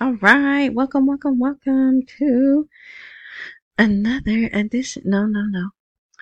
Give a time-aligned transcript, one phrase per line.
[0.00, 2.66] All right, welcome, welcome, welcome to
[3.76, 5.02] another edition.
[5.04, 5.68] No, no, no.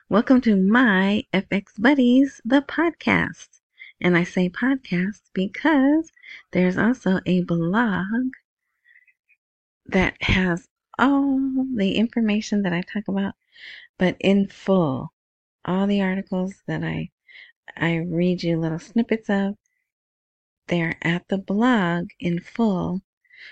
[0.09, 3.61] Welcome to my FX Buddies, the podcast.
[4.01, 6.11] And I say podcast because
[6.51, 8.33] there's also a blog
[9.87, 10.67] that has
[10.99, 11.39] all
[11.73, 13.35] the information that I talk about,
[13.99, 15.13] but in full.
[15.65, 17.11] All the articles that I
[17.77, 19.55] I read you little snippets of,
[20.67, 23.03] they're at the blog in full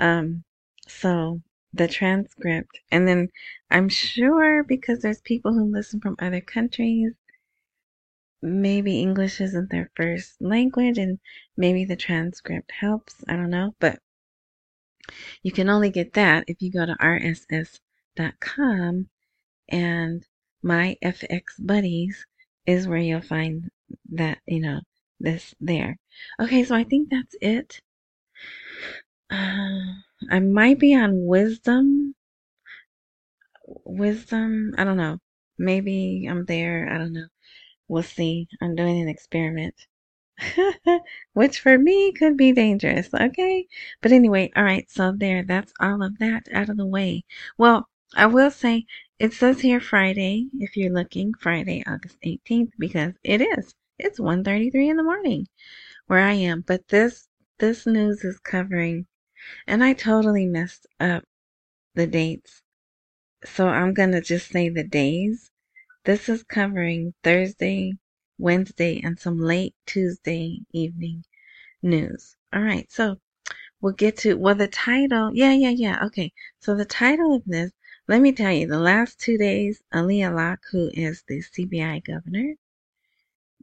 [0.00, 0.42] Um,
[0.88, 1.40] so
[1.72, 3.28] the transcript, and then
[3.70, 7.12] I'm sure because there's people who listen from other countries,
[8.42, 11.18] maybe English isn't their first language and
[11.56, 13.22] maybe the transcript helps.
[13.28, 13.74] I don't know.
[13.78, 13.98] But
[15.42, 17.78] you can only get that if you go to rss.com
[19.68, 20.26] and
[20.62, 22.26] my FX buddies
[22.66, 23.70] is where you'll find
[24.10, 24.80] that, you know,
[25.18, 25.98] this there.
[26.40, 27.80] Okay, so I think that's it.
[29.30, 29.94] Uh,
[30.30, 32.14] I might be on wisdom.
[33.84, 35.18] Wisdom, I don't know.
[35.58, 36.88] Maybe I'm there.
[36.90, 37.26] I don't know.
[37.90, 38.46] We'll see.
[38.60, 39.74] I'm doing an experiment.
[41.32, 43.66] Which for me could be dangerous, okay?
[44.00, 47.24] But anyway, all right, so there, that's all of that out of the way.
[47.58, 48.86] Well, I will say
[49.18, 53.74] it says here Friday, if you're looking, Friday, August 18th, because it is.
[53.98, 55.48] It's 1.33 in the morning
[56.06, 56.60] where I am.
[56.60, 57.26] But this
[57.58, 59.06] this news is covering
[59.66, 61.24] and I totally messed up
[61.96, 62.62] the dates.
[63.44, 65.50] So I'm gonna just say the days
[66.04, 67.92] this is covering Thursday,
[68.38, 71.24] Wednesday, and some late Tuesday evening
[71.82, 72.36] news.
[72.52, 73.20] All right, so
[73.80, 76.32] we'll get to, well, the title, yeah, yeah, yeah, okay.
[76.58, 77.72] So the title of this,
[78.08, 82.54] let me tell you, the last two days, Ali Alaq, who is the CBI governor,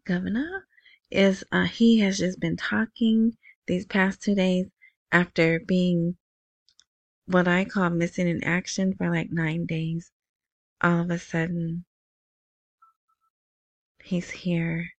[0.05, 0.67] governor,
[1.09, 4.67] is, uh, he has just been talking these past two days
[5.11, 6.17] after being
[7.25, 10.11] what I call missing in action for like nine days.
[10.81, 11.83] All of a sudden,
[14.07, 14.94] He's here.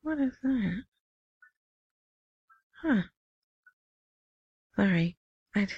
[0.00, 0.84] What is that?
[2.80, 3.02] Huh.
[4.76, 5.18] Sorry.
[5.54, 5.68] I,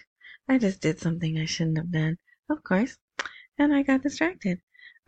[0.49, 2.19] I just did something I shouldn't have done.
[2.49, 2.99] Of course.
[3.59, 4.61] And I got distracted.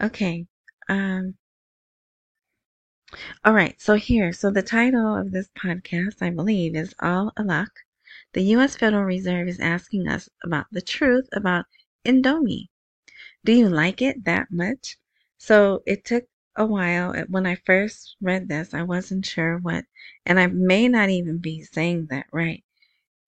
[0.03, 0.49] Okay.
[0.89, 1.37] Um.
[3.45, 3.81] All right.
[3.81, 4.33] So here.
[4.33, 7.71] So the title of this podcast, I believe, is Al-Alaq.
[8.33, 8.75] The U.S.
[8.75, 11.67] Federal Reserve is asking us about the truth about
[12.05, 12.67] Indomie.
[13.45, 14.99] Do you like it that much?
[15.39, 16.25] So it took
[16.57, 17.15] a while.
[17.29, 19.85] When I first read this, I wasn't sure what,
[20.27, 22.65] and I may not even be saying that right.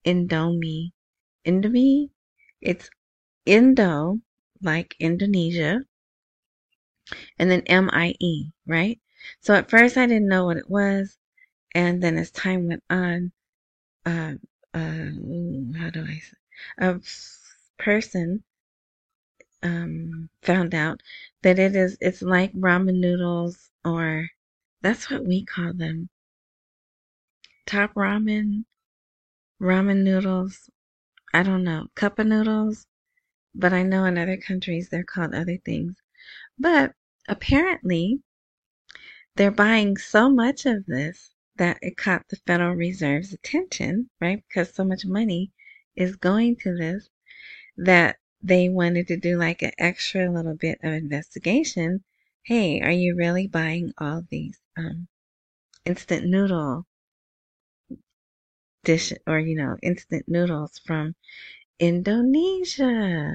[0.05, 0.93] Indomie.
[1.45, 2.11] Indomie?
[2.61, 2.91] It's
[3.45, 4.21] Indo,
[4.63, 5.83] like Indonesia,
[7.39, 9.01] and then M I E, right?
[9.41, 11.19] So at first I didn't know what it was,
[11.75, 13.33] and then as time went on,
[14.05, 14.35] uh,
[14.75, 15.11] uh,
[15.79, 16.37] how do I say?
[16.79, 17.01] A
[17.79, 18.43] person
[19.63, 21.03] um, found out
[21.43, 24.29] that it is it's like ramen noodles or
[24.83, 26.09] that's what we call them.
[27.67, 28.65] Top ramen,
[29.61, 30.71] ramen noodles.
[31.35, 32.87] I don't know, cup of noodles,
[33.55, 35.97] but I know in other countries they're called other things.
[36.59, 36.93] But
[37.29, 38.23] apparently,
[39.37, 44.43] they're buying so much of this that it caught the Federal Reserve's attention, right?
[44.49, 45.53] Because so much money
[45.97, 47.09] is going to this
[47.77, 52.05] that they wanted to do like an extra little bit of investigation.
[52.45, 55.09] Hey, are you really buying all these um,
[55.87, 56.87] instant noodle
[58.85, 61.15] dish or, you know, instant noodles from
[61.79, 63.35] Indonesia,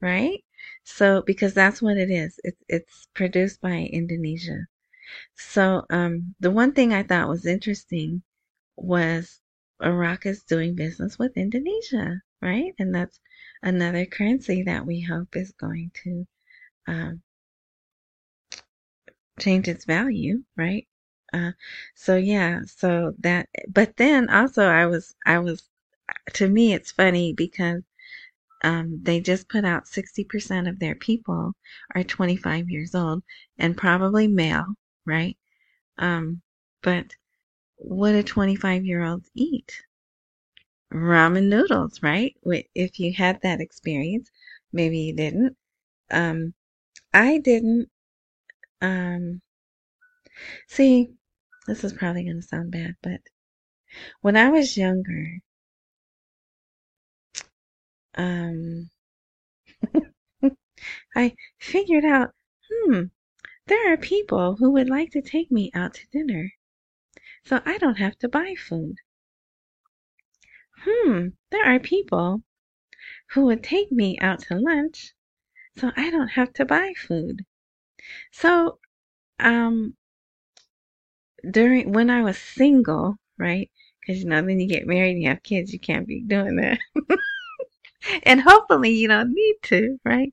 [0.00, 0.44] right?
[0.84, 2.40] So, because that's what it is.
[2.44, 4.66] It's, it's produced by Indonesia.
[5.36, 8.22] So, um, the one thing I thought was interesting
[8.76, 9.40] was
[9.82, 12.74] Iraq is doing business with Indonesia, right?
[12.78, 13.20] And that's
[13.62, 16.26] another currency that we hope is going to
[16.88, 17.22] um,
[19.40, 20.86] change its value, right?
[21.32, 21.52] Uh,
[21.94, 25.68] so yeah, so that, but then also I was, I was,
[26.34, 27.82] to me, it's funny because
[28.64, 31.54] um, they just put out 60% of their people
[31.94, 33.22] are 25 years old
[33.58, 34.74] and probably male,
[35.06, 35.36] right?
[35.98, 36.42] Um,
[36.82, 37.16] but
[37.76, 39.85] what do 25 year olds eat?
[40.92, 42.36] Ramen noodles, right?
[42.74, 44.32] If you had that experience,
[44.72, 45.56] maybe you didn't.
[46.10, 46.54] Um,
[47.14, 47.90] I didn't.
[48.82, 49.42] Um,
[50.68, 51.12] see,
[51.66, 53.20] this is probably going to sound bad, but
[54.20, 55.40] when I was younger,
[58.16, 58.90] um,
[61.16, 62.32] I figured out,
[62.70, 63.04] hmm,
[63.66, 66.52] there are people who would like to take me out to dinner,
[67.44, 68.96] so I don't have to buy food.
[70.86, 72.42] Hmm, there are people
[73.32, 75.14] who would take me out to lunch,
[75.76, 77.44] so I don't have to buy food.
[78.32, 78.80] So,
[79.40, 79.96] um,
[81.50, 83.70] during when I was single, right?
[84.00, 86.56] Because you know, then you get married and you have kids, you can't be doing
[86.56, 86.78] that.
[88.24, 90.32] and hopefully you don't need to, right?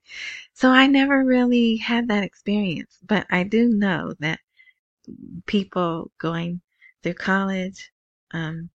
[0.54, 4.40] So I never really had that experience, but I do know that
[5.46, 6.62] people going
[7.02, 7.92] through college,
[8.32, 8.70] um,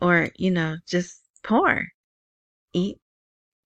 [0.00, 1.88] or you know, just poor,
[2.72, 2.98] eat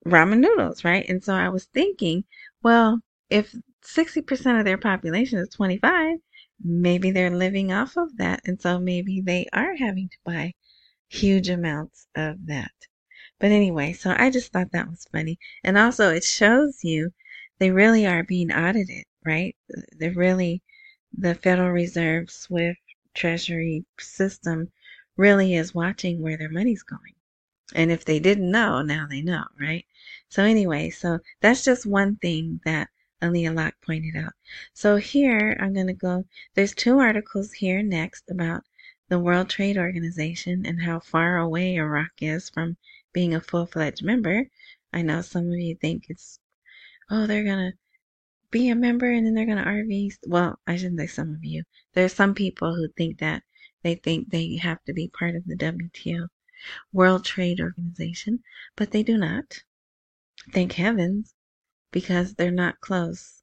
[0.07, 1.09] ramen noodles, right?
[1.09, 2.25] And so I was thinking,
[2.63, 3.01] well,
[3.31, 6.19] if 60% of their population is 25,
[6.65, 8.41] maybe they're living off of that.
[8.45, 10.55] And so maybe they are having to buy
[11.09, 12.73] huge amounts of that.
[13.39, 15.39] But anyway, so I just thought that was funny.
[15.65, 17.13] And also, it shows you
[17.59, 19.57] they really are being audited, right?
[19.99, 20.63] They're really,
[21.17, 22.79] the Federal Reserve, SWIFT,
[23.15, 24.71] Treasury system
[25.17, 27.15] really is watching where their money's going.
[27.75, 29.85] And if they didn't know, now they know, right?
[30.29, 32.89] So anyway, so that's just one thing that
[33.23, 34.33] Ali Alaq pointed out.
[34.75, 36.25] So here I'm going to go,
[36.55, 38.65] there's two articles here next about
[39.09, 42.77] the World Trade Organization and how far away Iraq is from
[43.13, 44.49] being a full-fledged member.
[44.93, 46.41] I know some of you think it's,
[47.11, 47.79] oh, they're going to
[48.51, 50.15] be a member and then they're going to RV.
[50.27, 51.63] Well, I shouldn't say some of you.
[51.95, 53.43] There's some people who think that
[53.83, 56.29] they think they have to be part of the WTO,
[56.93, 58.43] World Trade Organization,
[58.77, 59.63] but they do not.
[60.53, 61.35] Thank heavens
[61.91, 63.43] because they're not close.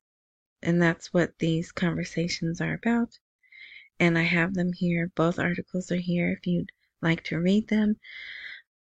[0.61, 3.19] And that's what these conversations are about.
[3.99, 5.11] And I have them here.
[5.15, 6.71] Both articles are here if you'd
[7.01, 7.97] like to read them.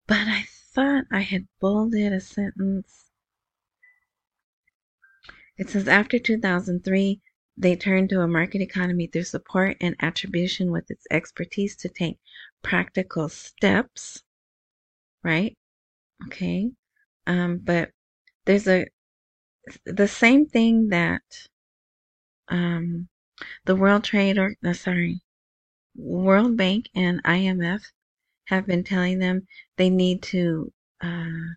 [0.06, 3.12] But I thought I had bolded a sentence.
[5.58, 7.22] It says after 2003,
[7.56, 12.18] they turned to a market economy through support and attribution with its expertise to take
[12.64, 14.24] practical steps.
[15.24, 15.56] Right?
[16.28, 16.72] Okay.
[17.28, 17.92] Um, but
[18.46, 18.88] there's a
[19.86, 21.22] the same thing that
[22.50, 23.08] um,
[23.66, 25.22] the World Trade or no, sorry,
[25.96, 27.84] World Bank and IMF
[28.46, 31.54] have been telling them they need to uh,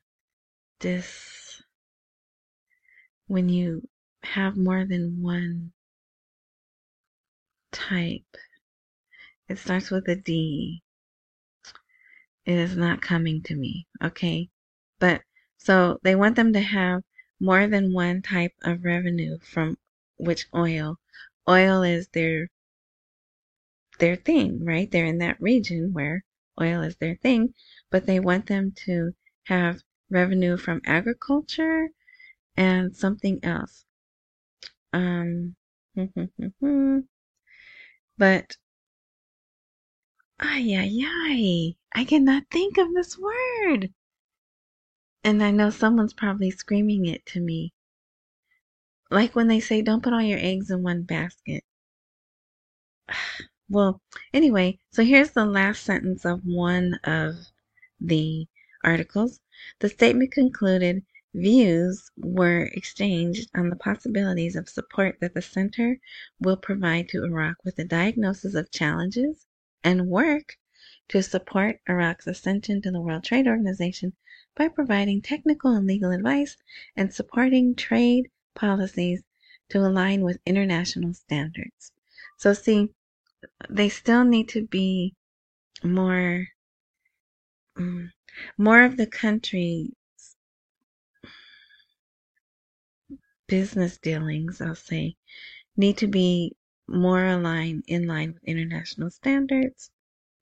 [0.81, 1.63] this
[3.27, 3.89] when you
[4.23, 5.73] have more than one
[7.77, 8.37] type.
[9.49, 10.83] It starts with a D.
[12.47, 14.49] It is not coming to me, okay?
[14.99, 15.23] But
[15.59, 17.03] so they want them to have
[17.39, 19.77] more than one type of revenue from
[20.17, 20.99] which oil.
[21.47, 22.49] Oil is their
[23.99, 24.91] their thing, right?
[24.91, 26.25] They're in that region where
[26.61, 27.55] oil is their thing,
[27.91, 29.15] but they want them to
[29.45, 31.91] have revenue from agriculture
[32.57, 33.85] and something else.
[34.93, 35.57] Um,
[35.95, 36.99] hmm, hmm, hmm,
[38.19, 38.57] but
[40.41, 43.93] ay ay ay, I cannot think of this word.
[45.23, 47.75] And I know someone's probably screaming it to me.
[49.11, 51.65] Like when they say, don't put all your eggs in one basket.
[53.69, 54.01] Well,
[54.33, 57.35] anyway, so here's the last sentence of one of
[58.01, 58.47] the
[58.85, 59.41] articles.
[59.81, 61.05] The statement concluded
[61.37, 66.01] views were exchanged on the possibilities of support that the center
[66.41, 69.47] will provide to Iraq with a diagnosis of challenges
[69.85, 70.57] and work
[71.09, 74.15] to support Iraq's ascension to the World Trade Organization
[74.55, 76.57] by providing technical and legal advice
[76.97, 79.23] and supporting trade policies
[79.69, 81.93] to align with international standards.
[82.39, 82.89] So, see,
[83.69, 85.15] they still need to be
[85.85, 86.49] more
[87.77, 88.13] um,
[88.57, 89.91] more of the country's
[93.49, 95.17] business dealings, I'll say,
[95.77, 96.57] need to be
[96.89, 99.91] more aligned in line with international standards.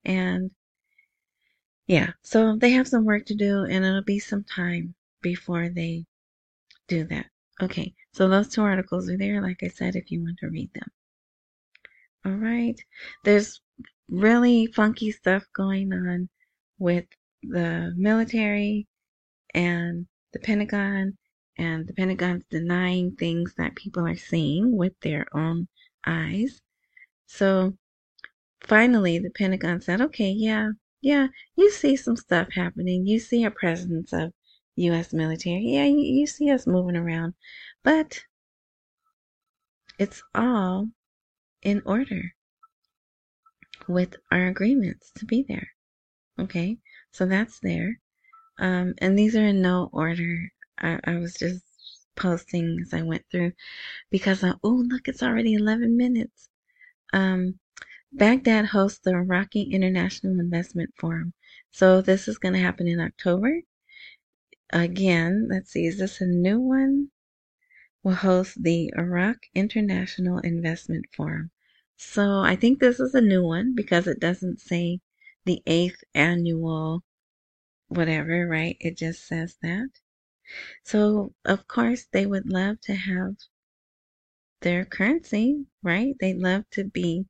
[0.03, 0.51] And
[1.87, 6.05] yeah, so they have some work to do and it'll be some time before they
[6.87, 7.27] do that.
[7.61, 10.69] Okay, so those two articles are there, like I said, if you want to read
[10.73, 10.91] them.
[12.25, 12.79] All right,
[13.23, 13.61] there's
[14.09, 16.29] really funky stuff going on
[16.79, 17.05] with
[17.43, 18.87] the military
[19.53, 21.17] and the Pentagon,
[21.57, 25.67] and the Pentagon's denying things that people are seeing with their own
[26.05, 26.61] eyes.
[27.27, 27.77] So
[28.61, 30.71] finally, the Pentagon said, okay, yeah,
[31.01, 33.05] yeah, you see some stuff happening.
[33.05, 34.33] You see a presence of
[34.75, 35.13] U.S.
[35.13, 35.63] military.
[35.63, 37.33] Yeah, you, you see us moving around,
[37.83, 38.21] but
[39.97, 40.89] it's all
[41.61, 42.33] in order
[43.87, 45.69] with our agreements to be there.
[46.39, 46.77] Okay,
[47.11, 47.99] so that's there.
[48.59, 50.51] Um, and these are in no order.
[50.79, 51.63] I, I was just
[52.15, 53.53] posting as I went through
[54.09, 56.49] because, I, oh, look, it's already 11 minutes.
[57.13, 57.59] Um,
[58.11, 61.33] Baghdad hosts the Iraqi International Investment Forum.
[61.71, 63.61] So this is going to happen in October.
[64.71, 67.09] Again, let's see, is this a new one?
[68.03, 71.51] Will host the Iraq International Investment Forum.
[71.97, 75.01] So I think this is a new one because it doesn't say
[75.45, 77.03] the eighth annual
[77.87, 78.77] whatever, right?
[78.79, 79.89] It just says that.
[80.83, 83.35] So, of course, they would love to have
[84.61, 86.15] their currency, right?
[86.19, 87.25] They'd love to be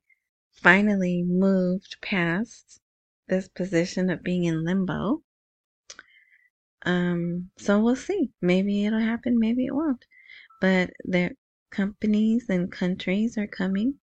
[0.52, 2.82] finally moved past
[3.28, 5.24] this position of being in limbo.
[6.86, 8.32] Um, so we'll see.
[8.42, 10.06] Maybe it'll happen, maybe it won't.
[10.62, 11.34] But their
[11.72, 14.00] companies and countries are coming,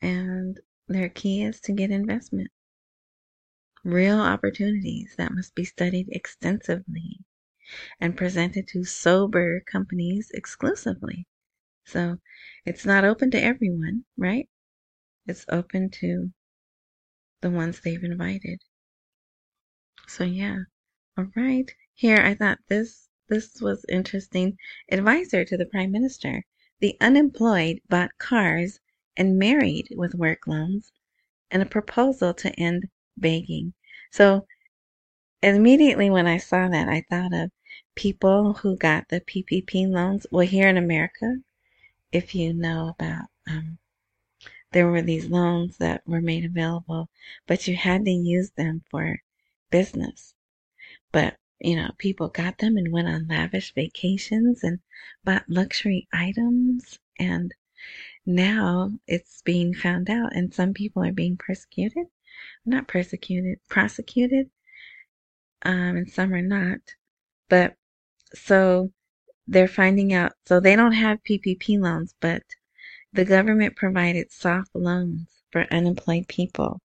[0.00, 0.58] and
[0.88, 2.50] their key is to get investment
[3.84, 7.20] real opportunities that must be studied extensively
[8.00, 11.26] and presented to sober companies exclusively.
[11.84, 12.18] So
[12.64, 14.48] it's not open to everyone, right?
[15.26, 16.32] It's open to
[17.40, 18.60] the ones they've invited.
[20.08, 20.58] So yeah.
[21.18, 21.74] All right.
[21.94, 24.56] Here I thought this this was interesting.
[24.90, 26.44] Advisor to the Prime Minister.
[26.80, 28.80] The unemployed bought cars
[29.16, 30.92] and married with work loans
[31.50, 32.84] and a proposal to end
[33.16, 33.74] begging.
[34.12, 34.46] So
[35.42, 37.50] immediately when I saw that, I thought of
[37.96, 40.26] people who got the PPP loans.
[40.30, 41.38] Well, here in America,
[42.12, 43.78] if you know about, um,
[44.72, 47.08] there were these loans that were made available,
[47.46, 49.20] but you had to use them for
[49.70, 50.34] business.
[51.10, 54.78] But, you know, people got them and went on lavish vacations and
[55.24, 57.00] bought luxury items.
[57.18, 57.52] And
[58.24, 62.06] now it's being found out, and some people are being persecuted
[62.66, 64.50] not persecuted, prosecuted,
[65.62, 66.80] um, and some are not.
[67.48, 67.76] But
[68.36, 68.92] so
[69.48, 70.32] they're finding out.
[70.46, 72.42] So they don't have PPP loans, but
[73.12, 76.80] the government provided soft loans for unemployed people,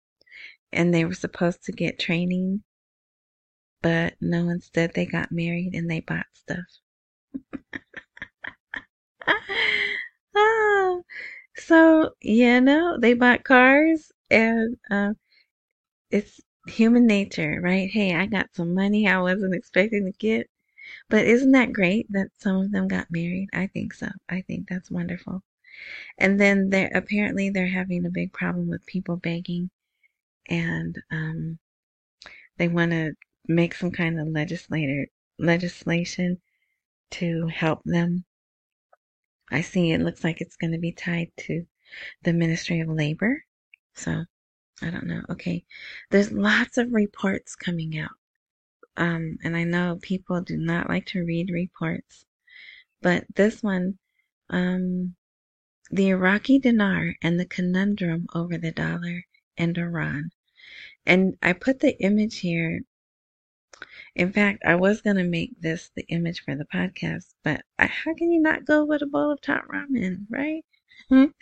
[0.72, 2.64] and they were supposed to get training,
[3.82, 6.66] but no, instead they got married and they bought stuff.
[10.36, 11.04] oh,
[11.58, 15.14] so you know they bought cars and uh,
[16.12, 17.90] it's human nature, right?
[17.90, 20.50] Hey, I got some money I wasn't expecting to get.
[21.12, 23.50] But isn't that great that some of them got married?
[23.54, 24.08] I think so.
[24.30, 25.44] I think that's wonderful.
[26.18, 29.70] And then they're apparently they're having a big problem with people begging
[30.48, 31.60] and um,
[32.58, 33.14] they want to
[33.48, 36.40] make some kind of legislator legislation
[37.12, 38.24] to help them.
[39.52, 41.66] I see it looks like it's going to be tied to
[42.24, 43.44] the Ministry of Labor.
[43.96, 44.24] So
[44.82, 45.24] I don't know.
[45.30, 45.66] Okay.
[46.10, 48.12] There's lots of reports coming out.
[48.98, 52.26] Um, and I know people do not like to read reports,
[53.02, 53.98] but this one,
[54.50, 55.16] um,
[55.90, 59.26] the Iraqi dinar and the conundrum over the dollar
[59.58, 60.32] and Iran.
[61.06, 62.82] And I put the image here.
[64.16, 68.14] In fact, I was going to make this the image for the podcast, but how
[68.14, 70.64] can you not go with a bowl of top ramen, right?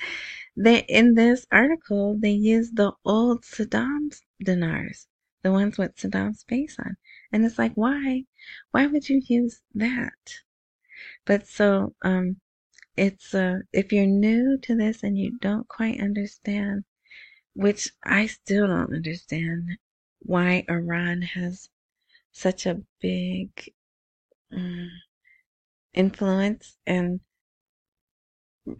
[0.55, 5.07] They in this article they use the old Saddam's dinars,
[5.41, 6.97] the ones with Saddam's face on,
[7.31, 8.25] and it's like why,
[8.71, 10.35] why would you use that?
[11.25, 12.41] But so um,
[12.97, 16.85] it's uh, if you're new to this and you don't quite understand,
[17.53, 19.77] which I still don't understand,
[20.19, 21.69] why Iran has
[22.31, 23.73] such a big
[24.51, 24.91] um,
[25.93, 27.21] influence and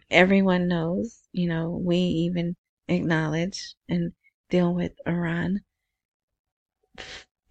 [0.10, 2.56] everyone knows, you know, we even
[2.88, 4.14] acknowledge and
[4.50, 5.62] deal with Iran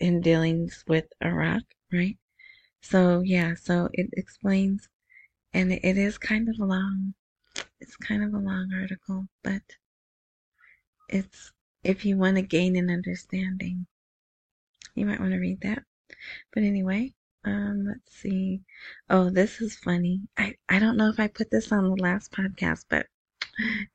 [0.01, 1.63] in dealings with Iraq,
[1.93, 2.19] right?
[2.81, 4.89] So yeah, so it explains,
[5.53, 7.15] and it is kind of a long.
[7.81, 9.63] It's kind of a long article, but
[11.09, 11.53] it's
[11.85, 13.87] if you want to gain an understanding,
[14.95, 15.83] you might want to read that.
[16.53, 17.15] But anyway,
[17.45, 18.63] um, let's see.
[19.11, 20.23] Oh, this is funny.
[20.37, 23.07] I I don't know if I put this on the last podcast, but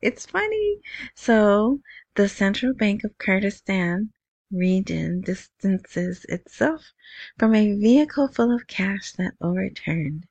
[0.01, 0.79] it's funny.
[1.15, 1.79] So
[2.15, 4.11] the Central Bank of Kurdistan
[4.53, 6.93] region distances itself
[7.37, 10.27] from a vehicle full of cash that overturned.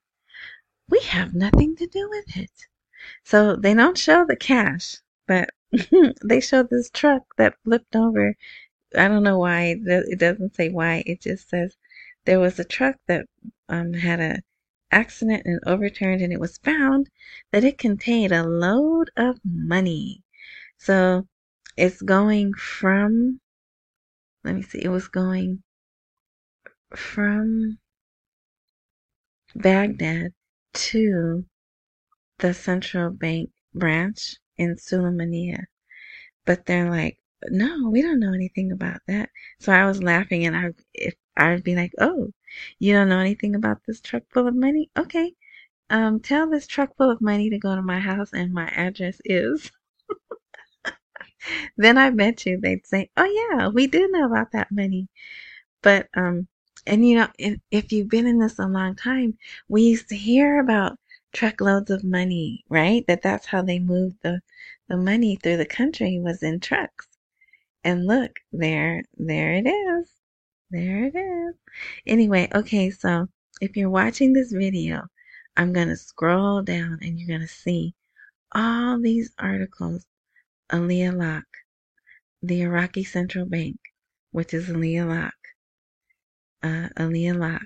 [0.89, 2.51] We have nothing to do with it.
[3.25, 5.51] So they don't show the cash, but
[6.25, 8.37] they show this truck that flipped over.
[8.97, 9.77] I don't know why.
[9.85, 11.03] It doesn't say why.
[11.07, 11.77] It just says
[12.25, 13.27] there was a truck that
[13.69, 14.43] um, had a
[14.93, 17.09] accident and overturned, and it was found
[17.51, 20.23] that it contained a load of money.
[20.79, 21.27] So
[21.77, 23.41] it's going from
[24.45, 25.63] let me see, it was going
[26.95, 27.79] from
[29.55, 30.33] Baghdad
[30.75, 31.45] to
[32.39, 35.65] the central bank branch in Sulaymaniyah.
[36.45, 37.19] But they're like,
[37.51, 39.31] no, we don't know anything about that.
[39.61, 42.33] So I was laughing and I, if I would be like, oh,
[42.79, 44.91] you don't know anything about this truck full of money?
[44.99, 45.35] Okay.
[45.91, 49.21] Um, tell this truck full of money to go to my house and my address
[49.25, 49.71] is
[51.77, 55.09] then I bet you they'd say, "Oh yeah, we do know about that money."
[55.83, 56.49] But um,
[56.87, 57.29] and you know,
[57.71, 60.99] if you've been in this a long time, we used to hear about
[61.33, 63.05] truckloads of money, right?
[63.07, 64.41] That that's how they moved the
[64.89, 67.09] the money through the country was in trucks.
[67.85, 70.11] And look, there, there it is.
[70.71, 71.55] There it is.
[72.07, 73.29] Anyway, okay, so
[73.61, 75.09] if you're watching this video,
[75.57, 77.95] I'm going to scroll down and you're going to see
[78.55, 80.07] all these articles
[80.73, 81.43] Ali Al
[82.43, 83.79] the Iraqi Central Bank,
[84.31, 85.31] which is Ali Al
[86.63, 87.59] uh, Ali Al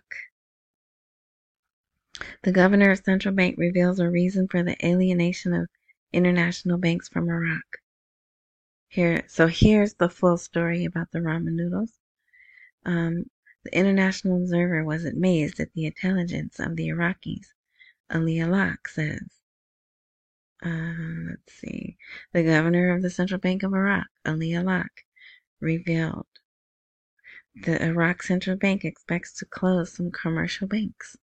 [2.43, 5.69] The governor of central bank reveals a reason for the alienation of
[6.13, 7.79] international banks from Iraq.
[8.89, 11.93] Here, so here's the full story about the ramen noodles.
[12.85, 13.31] Um,
[13.65, 17.47] the International Observer was amazed at the intelligence of the Iraqis.
[18.11, 19.41] Ali Al says,
[20.65, 21.97] uh, let's see.
[22.33, 24.89] The governor of the Central Bank of Iraq, Ali Alaq,
[25.61, 26.27] revealed
[27.55, 31.17] the Iraq Central Bank expects to close some commercial banks.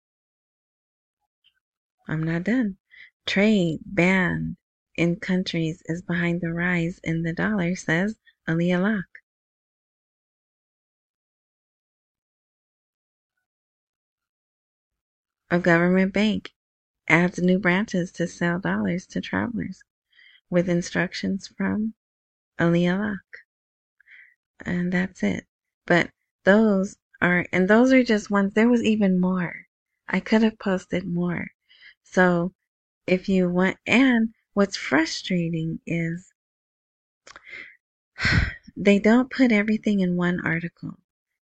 [2.07, 2.77] I'm not done.
[3.25, 4.57] Trade banned
[4.95, 8.15] in countries is behind the rise in the dollar, says
[8.47, 9.03] Ali Alaq.
[15.49, 16.51] A government bank
[17.07, 19.83] adds new branches to sell dollars to travelers
[20.49, 21.93] with instructions from
[22.59, 23.19] Ali Alaq.
[24.65, 25.45] And that's it.
[25.85, 26.11] But
[26.43, 29.67] those are, and those are just ones, there was even more.
[30.07, 31.47] I could have posted more.
[32.03, 32.53] So
[33.07, 36.33] if you want, and what's frustrating is
[38.77, 40.99] they don't put everything in one article.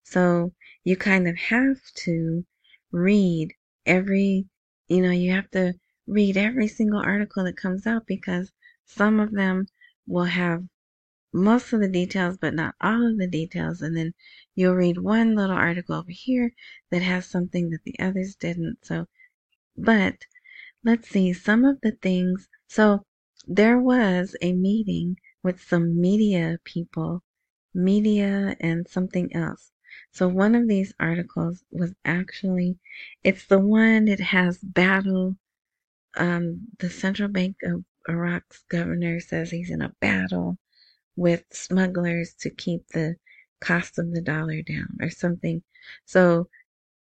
[0.05, 0.53] So
[0.85, 2.45] you kind of have to
[2.93, 3.55] read
[3.87, 4.47] every
[4.89, 5.75] you know, you have to
[6.07, 8.53] read every single article that comes out because
[8.87, 9.67] some of them
[10.07, 10.65] will have
[11.33, 13.83] most of the details, but not all of the details.
[13.83, 14.15] And then
[14.55, 16.53] you'll read one little article over here
[16.91, 18.79] that has something that the others didn't.
[18.83, 19.07] So,
[19.77, 20.25] but
[20.85, 22.49] let's see some of the things.
[22.69, 23.05] So
[23.47, 27.23] there was a meeting with some media people,
[27.75, 29.71] media and something else.
[30.13, 32.79] So one of these articles was actually,
[33.25, 35.37] it's the one that has battle.
[36.17, 40.59] Um, the Central Bank of Iraq's governor says he's in a battle
[41.17, 43.17] with smugglers to keep the
[43.61, 45.63] cost of the dollar down or something.
[46.05, 46.49] So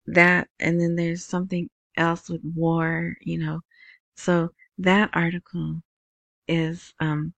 [0.07, 3.61] that, and then there's something else with war, you know.
[4.15, 5.81] So that article
[6.47, 7.33] is, um,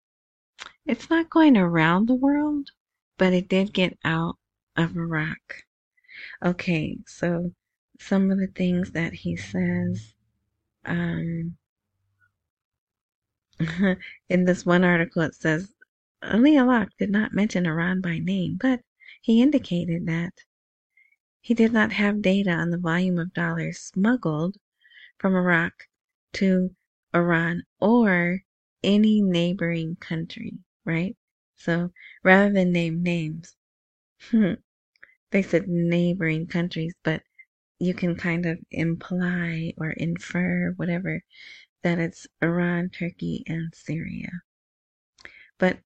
[0.86, 2.70] it's not going around the world,
[3.18, 4.39] but it did get out
[4.80, 5.64] of Iraq.
[6.44, 7.54] Okay, so
[8.00, 10.14] some of the things that he says
[10.86, 11.58] um,
[14.30, 15.74] in this one article, it says
[16.24, 18.82] Ali Alaq did not mention Iran by name, but
[19.22, 20.34] he indicated that
[21.42, 24.58] he did not have data on the volume of dollars smuggled
[25.18, 25.74] from Iraq
[26.34, 26.76] to
[27.14, 28.44] Iran or
[28.84, 30.54] any neighboring country,
[30.86, 31.18] right?
[31.56, 31.92] So
[32.24, 33.58] rather than name names,
[35.32, 37.24] they said neighboring countries, but
[37.80, 41.24] you can kind of imply or infer whatever
[41.84, 44.44] that it's Iran, Turkey, and Syria.
[45.58, 45.80] But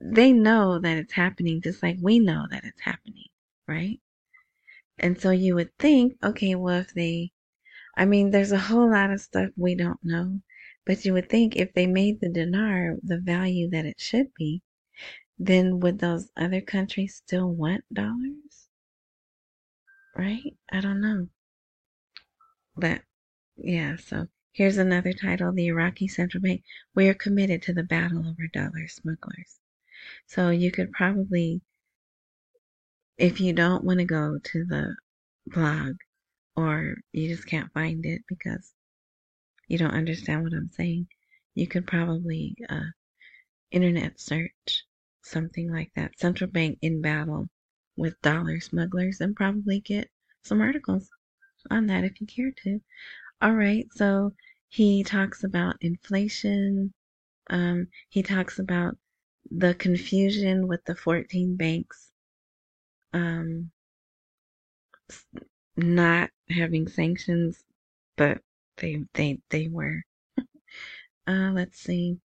[0.00, 3.28] they know that it's happening just like we know that it's happening,
[3.66, 4.00] right?
[4.98, 7.32] And so you would think, okay, well, if they,
[7.96, 10.40] I mean, there's a whole lot of stuff we don't know,
[10.84, 14.62] but you would think if they made the dinar the value that it should be,
[15.42, 18.68] then would those other countries still want dollars?
[20.14, 20.54] Right?
[20.70, 21.28] I don't know.
[22.76, 23.00] But
[23.56, 26.62] yeah, so here's another title The Iraqi Central Bank.
[26.94, 29.58] We are committed to the battle over dollar smugglers.
[30.26, 31.62] So you could probably,
[33.16, 34.94] if you don't want to go to the
[35.46, 35.96] blog
[36.54, 38.74] or you just can't find it because
[39.68, 41.06] you don't understand what I'm saying,
[41.54, 42.92] you could probably uh,
[43.70, 44.84] internet search
[45.22, 46.18] something like that.
[46.18, 47.48] Central bank in battle
[47.96, 50.08] with dollar smugglers and probably get
[50.42, 51.08] some articles
[51.70, 52.80] on that if you care to.
[53.42, 54.32] All right, so
[54.68, 56.92] he talks about inflation.
[57.48, 58.96] Um, he talks about
[59.50, 62.10] the confusion with the 14 banks
[63.12, 63.70] um,
[65.76, 67.64] not having sanctions,
[68.16, 68.40] but
[68.76, 70.02] they they they were.
[71.26, 72.18] uh, let's see.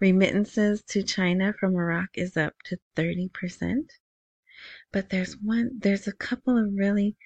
[0.00, 3.90] Remittances to China from Iraq is up to 30%.
[4.92, 7.16] But there's one, there's a couple of really,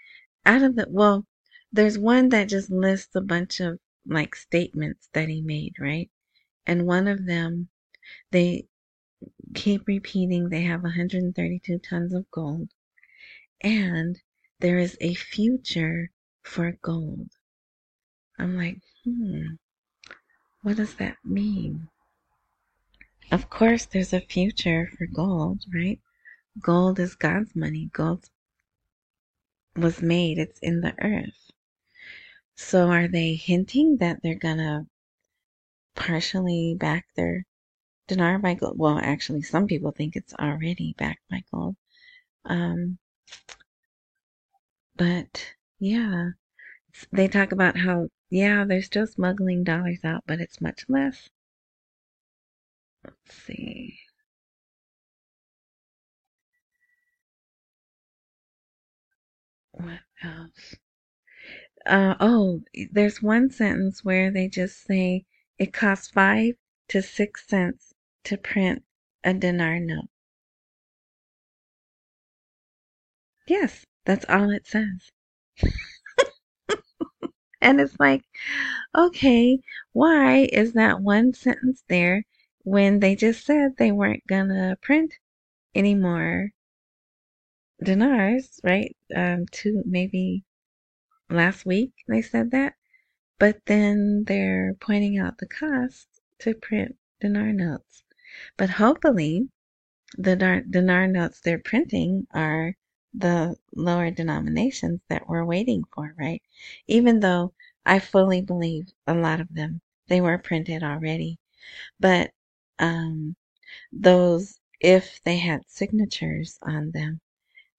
[0.45, 1.27] out of the, well,
[1.73, 6.11] there's one that just lists a bunch of like statements that he made, right?
[6.67, 7.69] And one of them,
[8.31, 8.67] they
[9.55, 12.71] keep repeating they have 132 tons of gold
[13.63, 14.21] and
[14.61, 16.11] there is a future
[16.43, 17.31] for gold.
[18.39, 19.55] I'm like, hmm,
[20.63, 21.89] what does that mean?
[23.33, 25.99] Of course, there's a future for gold, right?
[26.61, 27.89] Gold is God's money.
[27.95, 28.29] Gold
[29.75, 31.51] was made, it's in the earth.
[32.57, 34.87] So are they hinting that they're gonna
[35.95, 37.47] partially back their
[38.07, 38.79] dinar by gold?
[38.79, 41.77] Well, actually, some people think it's already backed by gold.
[42.45, 42.99] Um,
[44.95, 46.33] but yeah,
[47.13, 51.31] they talk about how, yeah, they're still smuggling dollars out, but it's much less.
[53.05, 54.01] Let's see.
[59.73, 60.77] What else?
[61.87, 65.27] Uh, oh, there's one sentence where they just say
[65.59, 66.55] it costs five
[66.89, 68.83] to six cents to print
[69.23, 70.09] a dinar note.
[73.47, 75.13] Yes, that's all it says.
[77.61, 78.23] and it's like,
[78.95, 79.61] okay,
[79.93, 82.25] why is that one sentence there
[82.65, 85.15] when they just said they weren't gonna print
[85.75, 86.53] any more
[87.83, 88.97] dinars, right?
[89.15, 90.45] Um, to maybe
[91.31, 92.75] last week they said that,
[93.39, 96.09] but then they're pointing out the cost
[96.41, 98.05] to print dinar notes.
[98.57, 99.49] But hopefully,
[100.19, 100.37] the
[100.71, 102.77] dinar notes they're printing are
[103.15, 106.43] the lower denominations that we're waiting for, right?
[106.87, 111.39] Even though I fully believe a lot of them they were printed already,
[112.01, 112.33] but
[112.79, 113.37] um,
[113.93, 117.21] those if they had signatures on them,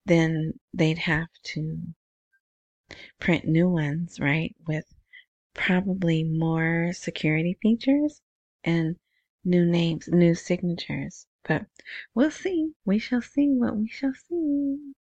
[0.06, 1.80] then they'd have to
[3.20, 4.56] print new ones, right?
[4.68, 4.86] With
[5.54, 8.22] probably more security features
[8.64, 8.96] and
[9.44, 11.28] new names, new signatures.
[11.44, 11.66] But
[12.16, 12.72] we'll see.
[12.86, 14.94] We shall see what we shall see.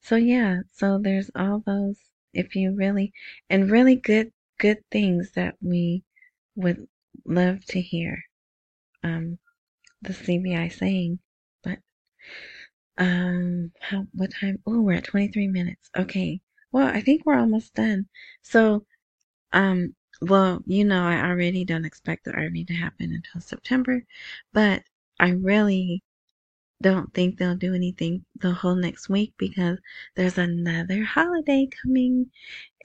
[0.00, 1.98] So yeah, so there's all those
[2.32, 3.12] if you really
[3.50, 6.04] and really good good things that we
[6.54, 6.88] would
[7.24, 8.27] love to hear.
[9.02, 9.38] Um
[10.02, 11.20] the CBI saying,
[11.64, 11.78] but
[12.98, 14.58] um how what time?
[14.66, 15.90] Oh, we're at 23 minutes.
[15.96, 16.40] Okay.
[16.72, 18.08] Well, I think we're almost done.
[18.42, 18.84] So
[19.52, 24.04] um well, you know, I already don't expect the RV to happen until September,
[24.52, 24.82] but
[25.20, 26.02] I really
[26.82, 29.78] don't think they'll do anything the whole next week because
[30.16, 32.30] there's another holiday coming,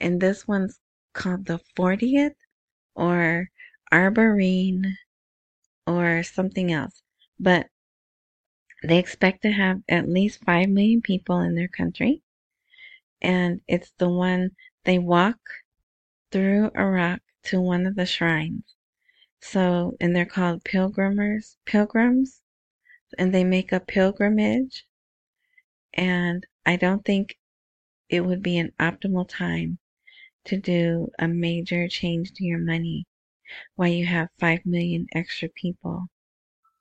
[0.00, 0.80] and this one's
[1.14, 2.36] called the 40th
[2.96, 3.50] or
[3.92, 4.94] Arbaeen
[5.86, 7.02] or something else.
[7.38, 7.68] But
[8.82, 12.22] they expect to have at least 5 million people in their country,
[13.22, 14.50] and it's the one
[14.84, 15.38] they walk
[16.30, 18.74] through Iraq to one of the shrines.
[19.40, 22.42] So, and they're called pilgrimers, pilgrims
[23.18, 24.86] and they make a pilgrimage.
[25.94, 27.38] And I don't think
[28.08, 29.78] it would be an optimal time
[30.46, 33.06] to do a major change to your money
[33.76, 36.08] while you have 5 million extra people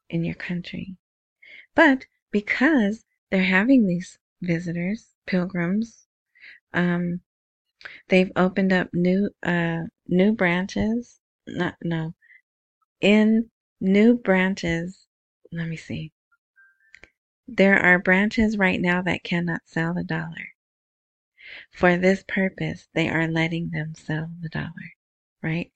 [0.09, 0.95] in your country.
[1.75, 6.07] But because they're having these visitors, pilgrims,
[6.73, 7.21] um,
[8.09, 11.19] they've opened up new, uh, new branches.
[11.47, 12.13] Not, no,
[13.01, 13.49] in
[13.81, 15.07] new branches.
[15.51, 16.13] Let me see
[17.47, 20.53] there are branches right now that cannot sell the dollar.
[21.71, 24.93] For this purpose, they are letting them sell the dollar,
[25.41, 25.72] right?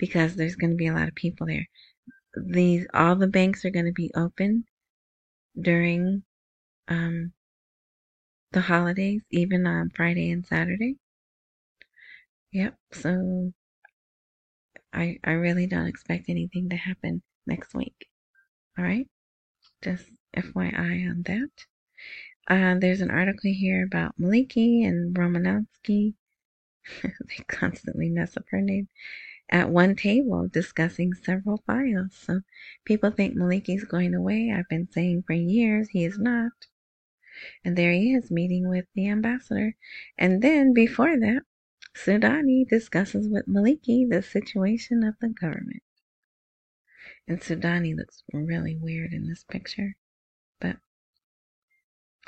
[0.00, 1.68] Because there's going to be a lot of people there.
[2.36, 4.64] These all the banks are going to be open
[5.60, 6.24] during
[6.88, 7.32] um,
[8.52, 10.96] the holidays, even on Friday and Saturday.
[12.52, 12.76] Yep.
[12.92, 13.52] So
[14.92, 18.08] I I really don't expect anything to happen next week.
[18.78, 19.08] All right.
[19.82, 21.50] Just FYI on that.
[22.48, 26.14] Uh, there's an article here about Maliki and Romanowski.
[27.02, 28.88] they constantly mess up her name.
[29.52, 32.14] At one table discussing several files.
[32.14, 32.42] So
[32.84, 34.54] people think Maliki's going away.
[34.56, 36.52] I've been saying for years he is not.
[37.64, 39.74] And there he is meeting with the ambassador.
[40.16, 41.42] And then before that,
[41.96, 45.82] Sudani discusses with Maliki the situation of the government.
[47.26, 49.96] And Sudani looks really weird in this picture.
[50.60, 50.76] But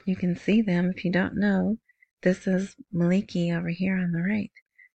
[0.05, 1.79] you can see them if you don't know.
[2.23, 4.53] This is Maliki over here on the right.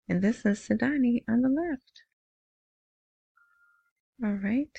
[0.09, 2.03] And this is Sudani on the left.
[4.23, 4.69] All right.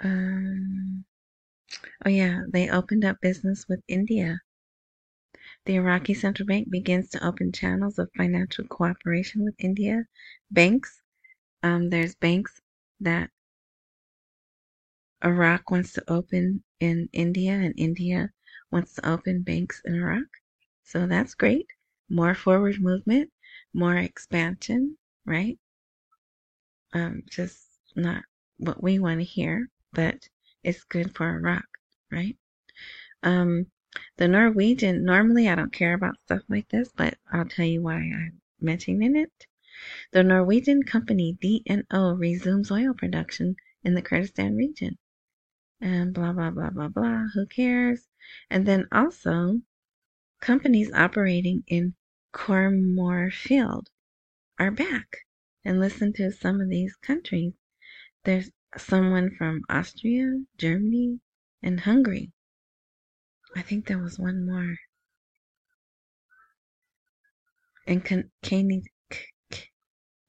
[0.00, 1.04] Um,
[2.06, 4.40] oh yeah, they opened up business with India.
[5.66, 10.06] The Iraqi Central Bank begins to open channels of financial cooperation with India.
[10.50, 11.02] Banks,
[11.62, 12.62] um, there's banks
[13.00, 13.30] that
[15.22, 18.32] Iraq wants to open in India, and India
[18.70, 20.24] wants to open banks in Iraq.
[20.84, 21.66] So that's great.
[22.08, 23.30] More forward movement,
[23.74, 25.58] more expansion, right?
[26.92, 27.65] Um, just
[27.96, 28.22] not
[28.58, 30.28] what we want to hear, but
[30.62, 31.64] it's good for Iraq,
[32.10, 32.36] right?
[33.22, 33.66] Um,
[34.18, 37.94] the Norwegian, normally I don't care about stuff like this, but I'll tell you why
[37.94, 39.46] I'm mentioning it.
[40.12, 44.98] The Norwegian company DNO resumes oil production in the Kurdistan region.
[45.80, 47.26] And blah, blah, blah, blah, blah.
[47.34, 48.08] Who cares?
[48.50, 49.60] And then also,
[50.40, 51.94] companies operating in
[52.32, 53.90] Khor Mor Field
[54.58, 55.26] are back.
[55.64, 57.52] And listen to some of these countries.
[58.26, 61.20] There's someone from Austria, Germany,
[61.62, 62.32] and Hungary.
[63.54, 64.74] I think there was one more.
[67.86, 68.82] And can, can,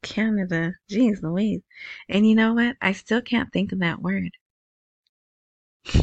[0.03, 0.75] Canada.
[0.87, 1.63] Jeez Louise.
[2.07, 2.77] And you know what?
[2.83, 4.29] I still can't think of that word.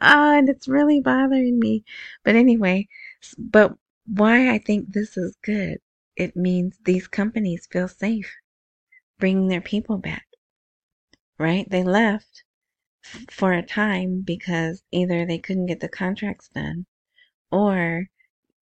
[0.00, 1.84] ah, and it's really bothering me.
[2.24, 2.88] But anyway,
[3.38, 5.78] but why I think this is good,
[6.16, 8.34] it means these companies feel safe
[9.18, 10.26] bringing their people back.
[11.38, 11.68] Right?
[11.68, 12.44] They left
[13.30, 16.86] for a time because either they couldn't get the contracts done
[17.50, 18.08] or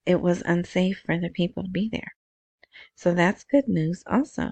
[0.04, 2.14] it was unsafe for the people to be there.
[2.94, 4.50] So that's good news also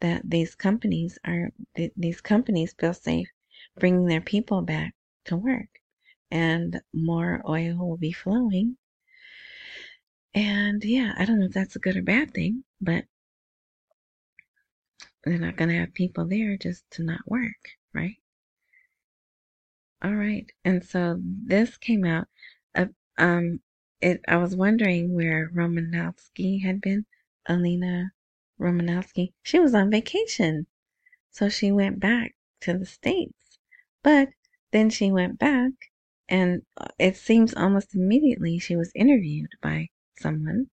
[0.00, 1.50] that these companies are
[1.96, 3.28] these companies feel safe
[3.78, 5.80] bringing their people back to work
[6.30, 8.76] and more oil will be flowing.
[10.34, 13.04] And yeah, I don't know if that's a good or bad thing, but
[15.26, 18.16] they're not going to have people there just to not work, right?
[20.02, 20.50] All right.
[20.64, 22.28] And so this came out.
[23.18, 23.60] Um,
[24.00, 24.20] it.
[24.28, 27.06] I was wondering where Romanowski had been.
[27.48, 28.12] Alina
[28.60, 29.32] Romanowski.
[29.42, 30.66] She was on vacation,
[31.30, 33.58] so she went back to the states.
[34.02, 34.30] But
[34.72, 35.72] then she went back,
[36.28, 40.70] and uh, it seems almost immediately she was interviewed by someone.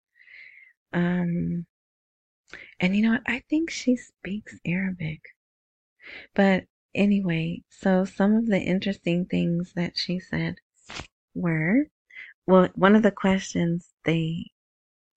[0.92, 1.66] Um,
[2.78, 3.22] and you know what?
[3.26, 5.20] I think she speaks Arabic.
[6.34, 10.56] But anyway, so some of the interesting things that she said
[11.34, 11.88] were
[12.46, 14.52] well, one of the questions they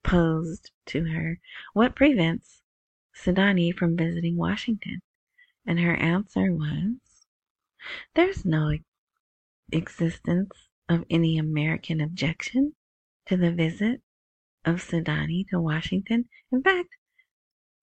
[0.04, 1.40] posed to her
[1.74, 2.64] what prevents
[3.16, 5.02] Sudani from visiting Washington?
[5.66, 6.96] And her answer was
[8.16, 8.78] there's no
[9.72, 12.74] existence of any American objection
[13.28, 14.02] to the visit
[14.66, 16.28] of Sudani to Washington.
[16.52, 16.96] In fact,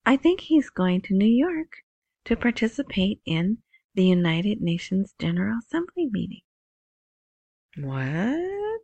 [0.08, 1.82] I think he's going to New York
[2.26, 3.58] to participate in
[3.96, 6.42] the United Nations General Assembly meeting.
[7.76, 8.82] What?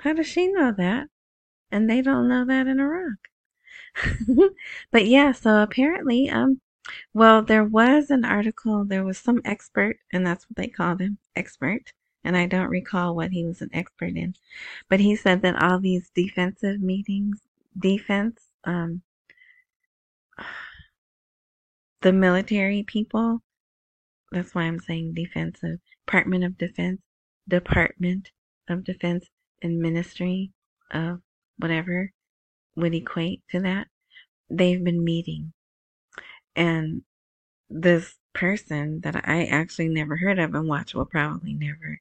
[0.00, 1.08] How does she know that?
[1.70, 3.18] And they don't know that in Iraq.
[4.90, 6.60] but yeah, so apparently, um,
[7.14, 11.16] well, there was an article, there was some expert, and that's what they called him,
[11.34, 11.94] expert.
[12.22, 14.34] And I don't recall what he was an expert in.
[14.90, 17.40] But he said that all these defensive meetings,
[17.78, 19.00] defense, um,
[22.02, 23.42] the military people
[24.32, 25.80] that's why I'm saying defensive.
[26.06, 27.00] Department of Defense,
[27.48, 28.30] Department
[28.68, 29.28] of Defense,
[29.60, 30.52] and Ministry
[30.92, 31.20] of
[31.56, 32.12] whatever
[32.76, 33.88] would equate to that.
[34.48, 35.52] They've been meeting.
[36.54, 37.02] And
[37.68, 42.00] this person that I actually never heard of and watch will probably never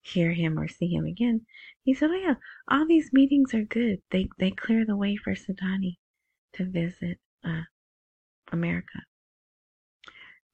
[0.00, 1.44] hear him or see him again.
[1.82, 2.34] He said, "Oh yeah,
[2.68, 4.00] all these meetings are good.
[4.10, 5.98] They they clear the way for Sudani
[6.54, 7.62] to visit uh,
[8.52, 9.00] America."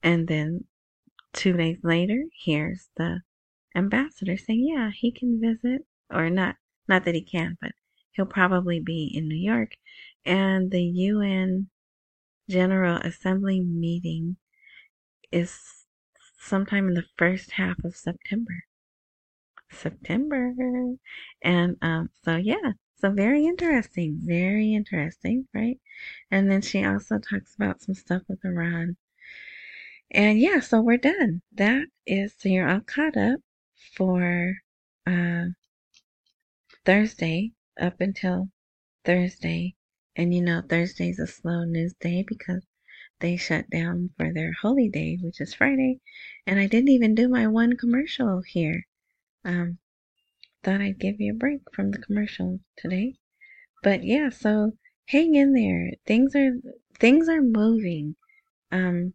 [0.03, 0.67] And then
[1.33, 3.23] two days later, here's the
[3.75, 6.57] ambassador saying, "Yeah, he can visit, or not.
[6.89, 7.73] Not that he can, but
[8.13, 9.73] he'll probably be in New York."
[10.25, 11.71] And the UN
[12.49, 14.37] General Assembly meeting
[15.33, 15.87] is
[16.39, 18.65] sometime in the first half of September.
[19.71, 20.55] September.
[21.43, 22.73] And um, so, yeah,
[23.05, 25.79] so very interesting, very interesting, right?
[26.31, 28.97] And then she also talks about some stuff with Iran.
[30.11, 31.43] And yeah, so we're done.
[31.53, 33.41] That is, so you're all caught up
[33.95, 34.55] for
[35.07, 35.49] uh,
[36.87, 38.49] Thursday up until
[39.05, 39.75] Thursday.
[40.17, 42.65] And you know, Thursday's a slow news day because
[43.21, 46.01] they shut down for their holy day, which is Friday.
[46.47, 48.87] And I didn't even do my one commercial here.
[49.45, 49.77] Um,
[50.65, 53.15] thought I'd give you a break from the commercial today.
[53.83, 54.73] But yeah, so
[55.07, 55.93] hang in there.
[56.07, 56.53] Things are
[56.99, 58.17] things are moving.
[58.73, 59.15] Um,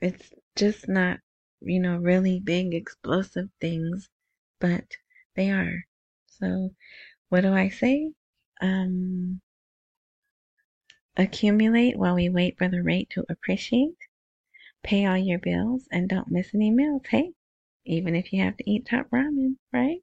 [0.00, 1.18] it's just not,
[1.60, 4.08] you know, really big explosive things,
[4.60, 4.84] but
[5.34, 5.84] they are.
[6.26, 6.70] So,
[7.28, 8.12] what do I say?
[8.60, 9.40] Um,
[11.16, 13.96] accumulate while we wait for the rate to appreciate.
[14.82, 17.02] Pay all your bills and don't miss any meals.
[17.08, 17.32] Hey,
[17.84, 20.00] even if you have to eat top ramen, right?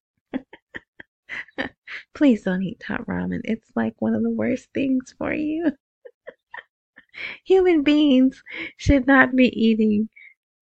[2.14, 3.42] Please don't eat top ramen.
[3.44, 5.72] It's like one of the worst things for you.
[7.46, 8.44] Human beings
[8.78, 10.10] should not be eating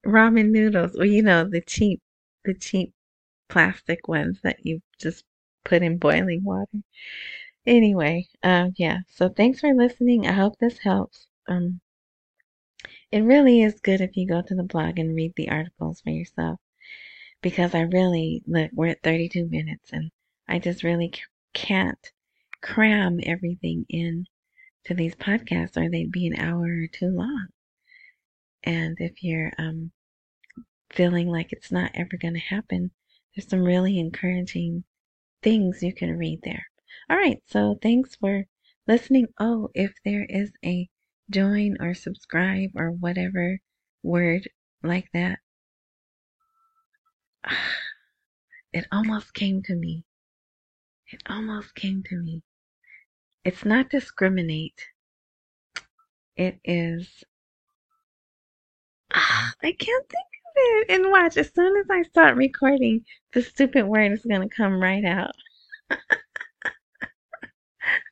[0.05, 2.01] ramen noodles or you know the cheap
[2.45, 2.93] the cheap
[3.49, 5.23] plastic ones that you just
[5.63, 6.79] put in boiling water.
[7.65, 8.99] Anyway, um yeah.
[9.07, 10.27] So thanks for listening.
[10.27, 11.27] I hope this helps.
[11.47, 11.81] Um
[13.11, 16.09] it really is good if you go to the blog and read the articles for
[16.09, 16.59] yourself
[17.41, 20.11] because I really look we're at 32 minutes and
[20.47, 21.13] I just really
[21.53, 22.11] can't
[22.61, 24.25] cram everything in
[24.85, 27.47] to these podcasts or they'd be an hour or two long.
[28.63, 29.91] And if you're um
[30.91, 32.91] feeling like it's not ever going to happen,
[33.35, 34.83] there's some really encouraging
[35.41, 36.65] things you can read there.
[37.09, 38.45] All right, so thanks for
[38.87, 39.27] listening.
[39.39, 40.89] Oh, if there is a
[41.29, 43.59] join or subscribe or whatever
[44.03, 44.49] word
[44.83, 45.39] like that,
[48.73, 50.05] it almost came to me.
[51.11, 52.43] It almost came to me.
[53.43, 54.85] It's not discriminate.
[56.35, 57.23] It is.
[59.11, 60.89] I can't think of it.
[60.89, 64.81] And watch, as soon as I start recording, the stupid word is going to come
[64.81, 65.35] right out.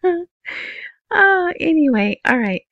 [1.11, 2.63] oh, anyway, all right.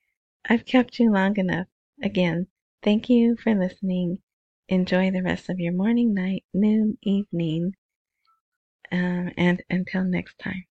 [0.50, 1.67] I've kept you long enough.
[2.04, 2.48] Again,
[2.84, 4.20] thank you for listening.
[4.69, 7.73] Enjoy the rest of your morning, night, noon, evening,
[8.91, 10.65] um, and until next time.